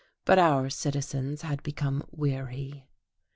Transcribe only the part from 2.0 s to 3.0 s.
weary....